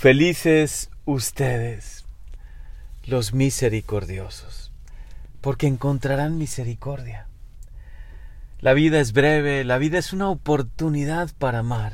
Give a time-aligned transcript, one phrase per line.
[0.00, 2.06] Felices ustedes,
[3.04, 4.72] los misericordiosos,
[5.42, 7.26] porque encontrarán misericordia.
[8.60, 11.92] La vida es breve, la vida es una oportunidad para amar,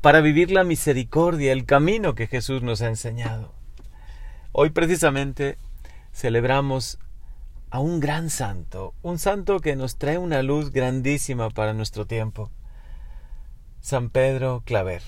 [0.00, 3.52] para vivir la misericordia, el camino que Jesús nos ha enseñado.
[4.52, 5.58] Hoy precisamente
[6.14, 6.98] celebramos
[7.68, 12.50] a un gran santo, un santo que nos trae una luz grandísima para nuestro tiempo,
[13.82, 15.02] San Pedro Claver.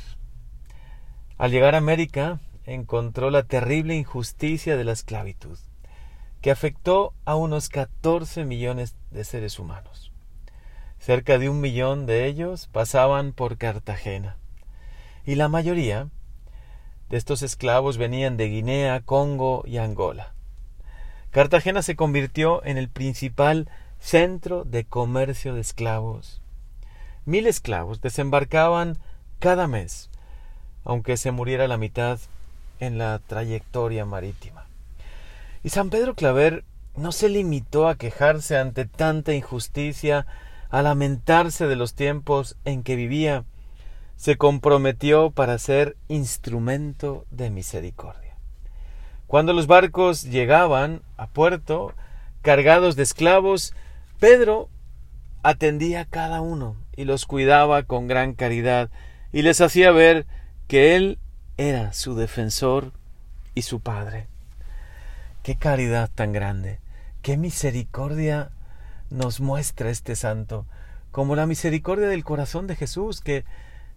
[1.42, 5.58] Al llegar a América encontró la terrible injusticia de la esclavitud,
[6.40, 10.12] que afectó a unos 14 millones de seres humanos.
[11.00, 14.36] Cerca de un millón de ellos pasaban por Cartagena,
[15.26, 16.10] y la mayoría
[17.08, 20.34] de estos esclavos venían de Guinea, Congo y Angola.
[21.32, 26.40] Cartagena se convirtió en el principal centro de comercio de esclavos.
[27.24, 28.96] Mil esclavos desembarcaban
[29.40, 30.08] cada mes,
[30.84, 32.18] aunque se muriera la mitad
[32.80, 34.66] en la trayectoria marítima.
[35.62, 36.64] Y San Pedro Claver
[36.96, 40.26] no se limitó a quejarse ante tanta injusticia
[40.70, 43.44] a lamentarse de los tiempos en que vivía,
[44.16, 48.36] se comprometió para ser instrumento de misericordia.
[49.26, 51.92] Cuando los barcos llegaban a puerto,
[52.42, 53.74] cargados de esclavos,
[54.18, 54.68] Pedro
[55.42, 58.90] atendía a cada uno y los cuidaba con gran caridad
[59.32, 60.26] y les hacía ver
[60.68, 61.18] que él
[61.56, 62.92] era su defensor
[63.54, 64.28] y su padre.
[65.42, 66.80] Qué caridad tan grande,
[67.22, 68.50] qué misericordia
[69.10, 70.66] nos muestra este santo,
[71.10, 73.44] como la misericordia del corazón de Jesús, que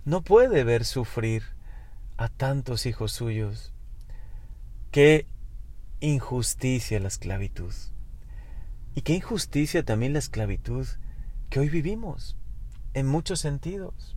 [0.03, 1.43] no puede ver sufrir
[2.17, 3.73] a tantos hijos suyos.
[4.91, 5.25] Qué
[5.99, 7.73] injusticia la esclavitud.
[8.95, 10.87] Y qué injusticia también la esclavitud
[11.49, 12.37] que hoy vivimos,
[12.93, 14.15] en muchos sentidos.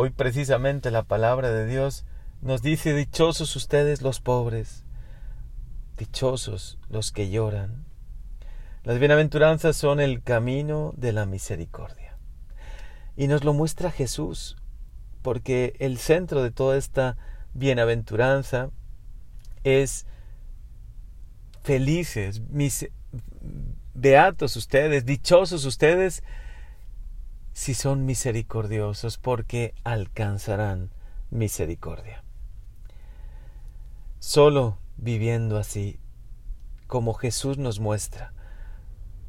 [0.00, 2.04] Hoy precisamente la palabra de Dios
[2.40, 4.84] nos dice, dichosos ustedes los pobres,
[5.96, 7.84] dichosos los que lloran,
[8.84, 12.16] las bienaventuranzas son el camino de la misericordia.
[13.16, 14.56] Y nos lo muestra Jesús,
[15.22, 17.16] porque el centro de toda esta
[17.54, 18.70] bienaventuranza
[19.64, 20.06] es
[21.64, 22.88] felices, mis,
[23.94, 26.22] beatos ustedes, dichosos ustedes,
[27.58, 30.90] si son misericordiosos, porque alcanzarán
[31.32, 32.22] misericordia.
[34.20, 35.98] Solo viviendo así,
[36.86, 38.32] como Jesús nos muestra,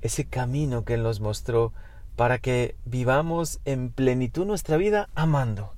[0.02, 1.74] ese camino que Él nos mostró
[2.16, 5.74] para que vivamos en plenitud nuestra vida amando,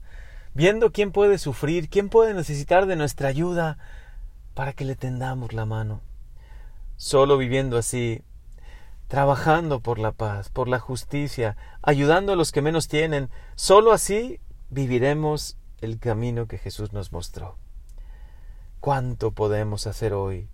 [0.54, 3.78] viendo quién puede sufrir, quién puede necesitar de nuestra ayuda
[4.56, 6.02] para que le tendamos la mano.
[6.98, 8.24] Solo viviendo así,
[9.12, 14.40] trabajando por la paz, por la justicia, ayudando a los que menos tienen, solo así
[14.70, 17.58] viviremos el camino que Jesús nos mostró.
[18.80, 20.48] ¿Cuánto podemos hacer hoy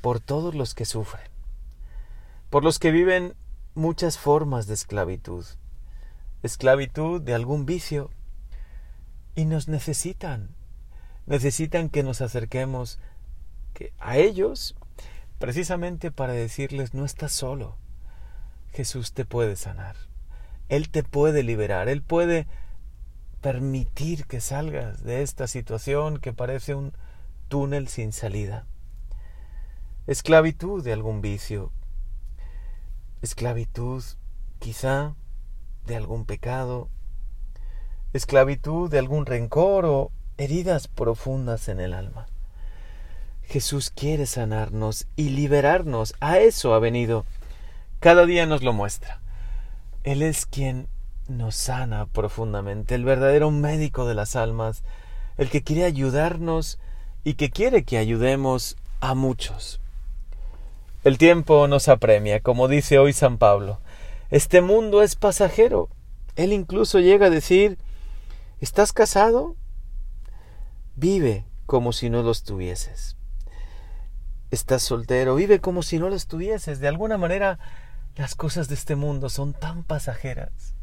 [0.00, 1.30] por todos los que sufren?
[2.52, 3.34] por los que viven
[3.74, 5.46] muchas formas de esclavitud,
[6.42, 8.10] esclavitud de algún vicio,
[9.34, 10.50] y nos necesitan,
[11.24, 12.98] necesitan que nos acerquemos
[13.98, 14.76] a ellos
[15.38, 17.78] precisamente para decirles no estás solo,
[18.72, 19.96] Jesús te puede sanar,
[20.68, 22.46] Él te puede liberar, Él puede
[23.40, 26.92] permitir que salgas de esta situación que parece un
[27.48, 28.66] túnel sin salida.
[30.06, 31.72] Esclavitud de algún vicio,
[33.20, 34.02] esclavitud
[34.58, 35.14] quizá
[35.86, 36.88] de algún pecado,
[38.12, 42.26] esclavitud de algún rencor o heridas profundas en el alma.
[43.42, 46.14] Jesús quiere sanarnos y liberarnos.
[46.20, 47.26] A eso ha venido.
[48.02, 49.20] Cada día nos lo muestra.
[50.02, 50.88] Él es quien
[51.28, 54.82] nos sana profundamente, el verdadero médico de las almas,
[55.38, 56.80] el que quiere ayudarnos
[57.22, 59.80] y que quiere que ayudemos a muchos.
[61.04, 63.78] El tiempo nos apremia, como dice hoy San Pablo.
[64.30, 65.88] Este mundo es pasajero.
[66.34, 67.78] Él incluso llega a decir,
[68.60, 69.54] ¿estás casado?
[70.96, 73.16] Vive como si no los tuvieses.
[74.50, 75.36] ¿Estás soltero?
[75.36, 76.80] Vive como si no los tuvieses.
[76.80, 77.60] De alguna manera,
[78.16, 80.74] las cosas de este mundo son tan pasajeras.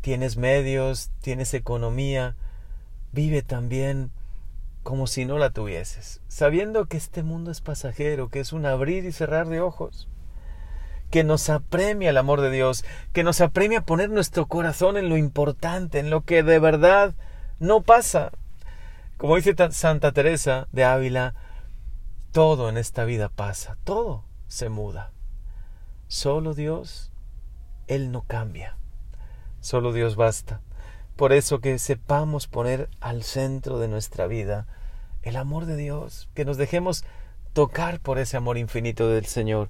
[0.00, 2.36] Tienes medios, tienes economía,
[3.12, 4.12] vive también
[4.82, 9.04] como si no la tuvieses, sabiendo que este mundo es pasajero, que es un abrir
[9.04, 10.08] y cerrar de ojos,
[11.10, 15.16] que nos apremia el amor de Dios, que nos apremia poner nuestro corazón en lo
[15.16, 17.14] importante, en lo que de verdad
[17.58, 18.30] no pasa.
[19.16, 21.34] Como dice Santa Teresa de Ávila,
[22.32, 25.12] todo en esta vida pasa, todo se muda.
[26.08, 27.12] Solo Dios,
[27.86, 28.78] Él no cambia.
[29.60, 30.62] Solo Dios basta.
[31.16, 34.66] por eso que sepamos poner al centro de nuestra vida
[35.22, 37.04] el amor de Dios, que nos dejemos
[37.52, 39.68] tocar por ese amor infinito del Señor,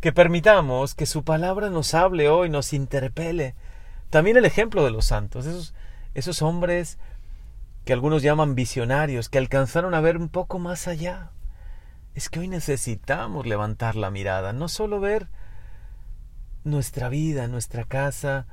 [0.00, 3.54] que permitamos que su palabra nos hable hoy, nos interpele.
[4.10, 5.72] También el ejemplo de los santos, esos,
[6.14, 6.98] esos hombres
[7.84, 11.30] que algunos llaman visionarios, que alcanzaron a ver un poco más allá.
[12.14, 15.28] Es que hoy necesitamos levantar la mirada, no solo ver
[16.64, 18.46] nuestra vida, nuestra casa,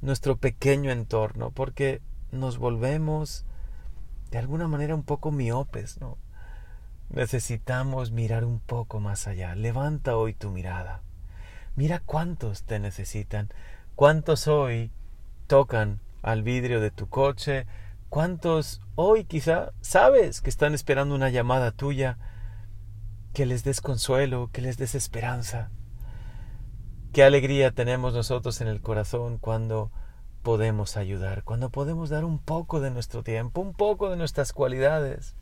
[0.00, 2.00] nuestro pequeño entorno, porque
[2.30, 3.44] nos volvemos
[4.30, 6.18] de alguna manera un poco miopes, ¿no?
[7.08, 9.54] Necesitamos mirar un poco más allá.
[9.54, 11.02] Levanta hoy tu mirada.
[11.76, 13.48] Mira cuántos te necesitan,
[13.94, 14.90] cuántos hoy
[15.46, 17.66] tocan al vidrio de tu coche,
[18.08, 22.18] cuántos hoy quizá sabes que están esperando una llamada tuya,
[23.32, 25.70] que les des consuelo, que les des esperanza.
[27.16, 29.90] Qué alegría tenemos nosotros en el corazón cuando
[30.42, 35.34] podemos ayudar, cuando podemos dar un poco de nuestro tiempo, un poco de nuestras cualidades.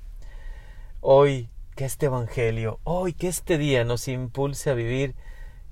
[1.00, 5.16] Hoy que este Evangelio, hoy que este día nos impulse a vivir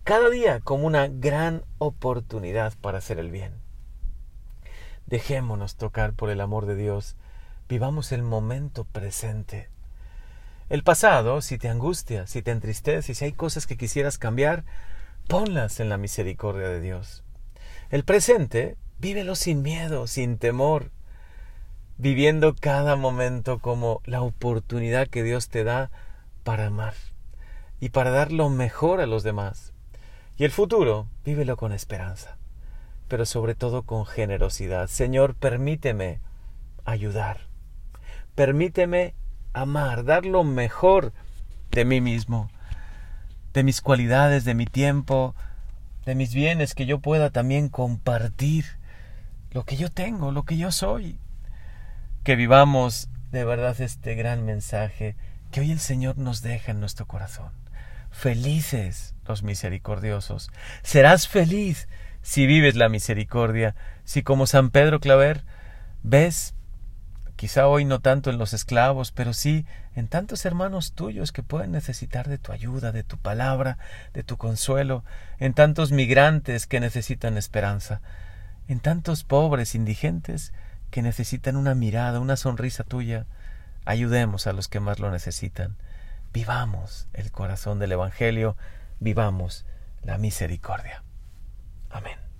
[0.03, 3.53] cada día como una gran oportunidad para hacer el bien.
[5.07, 7.15] Dejémonos tocar por el amor de Dios,
[7.69, 9.69] vivamos el momento presente.
[10.69, 14.65] El pasado, si te angustia, si te entristece, si hay cosas que quisieras cambiar,
[15.33, 17.25] ponlas en la misericordia de Dios.
[17.89, 20.91] El presente, vívelo sin miedo, sin temor,
[21.97, 25.91] viviendo cada momento como la oportunidad que Dios te da
[26.45, 26.93] para amar
[27.81, 29.73] y para dar lo mejor a los demás.
[30.37, 32.37] Y el futuro, vívelo con esperanza,
[33.09, 34.87] pero sobre todo con generosidad.
[34.89, 36.21] Señor, permíteme
[36.85, 37.39] ayudar,
[38.35, 39.15] permíteme
[39.55, 41.15] amar, dar lo mejor
[41.71, 42.51] de mí mismo
[43.53, 45.35] de mis cualidades, de mi tiempo,
[46.05, 48.65] de mis bienes, que yo pueda también compartir
[49.51, 51.19] lo que yo tengo, lo que yo soy.
[52.25, 55.17] Que vivamos de verdad este gran mensaje
[55.51, 57.53] que hoy el Señor nos deja en nuestro corazón.
[58.11, 60.51] Felices los misericordiosos.
[60.83, 61.89] Serás feliz
[62.23, 65.45] si vives la misericordia, si como San Pedro Claver
[66.03, 66.55] ves
[67.43, 69.67] quizá hoy no tanto en los esclavos, pero sí
[69.97, 73.79] en tantos hermanos tuyos que pueden necesitar de tu ayuda, de tu palabra,
[74.15, 75.03] de tu consuelo,
[75.41, 78.01] en tantos migrantes que necesitan esperanza,
[78.69, 80.53] en tantos pobres indigentes
[80.93, 83.27] que necesitan una mirada, una sonrisa tuya.
[83.85, 85.75] Ayudemos a los que más lo necesitan.
[86.33, 88.57] Vivamos el corazón del Evangelio,
[89.01, 89.67] vivamos
[90.05, 91.03] la misericordia.
[91.91, 92.32] Amén.